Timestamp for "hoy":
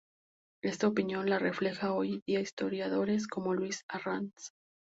1.91-2.23